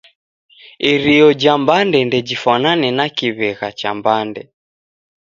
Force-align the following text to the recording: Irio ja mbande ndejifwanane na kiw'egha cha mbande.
Irio 0.91 1.27
ja 1.41 1.53
mbande 1.61 1.99
ndejifwanane 2.07 2.87
na 2.97 3.05
kiw'egha 3.15 3.69
cha 3.79 3.89
mbande. 3.97 4.41